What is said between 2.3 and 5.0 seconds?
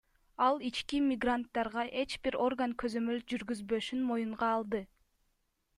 орган көзөмөл жүргүзбөшүн моюнга алды.